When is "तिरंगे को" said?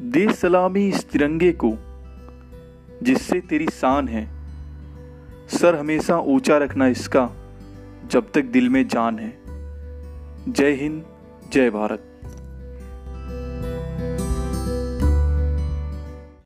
1.10-1.72